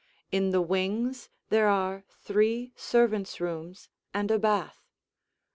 In 0.31 0.49
the 0.49 0.63
wings 0.63 1.29
there 1.49 1.67
are 1.67 2.03
three 2.09 2.73
servants' 2.75 3.39
rooms 3.39 3.87
and 4.15 4.31
a 4.31 4.39
bath. 4.39 4.81